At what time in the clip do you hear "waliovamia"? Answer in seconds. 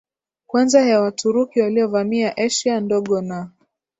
1.61-2.37